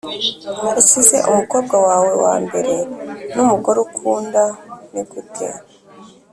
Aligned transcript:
usize 0.81 1.17
umukobwa 1.31 1.75
wawe 1.87 2.11
wambere 2.23 2.73
numugore 3.33 3.77
ukunda, 3.87 4.43
nigute? 4.91 5.47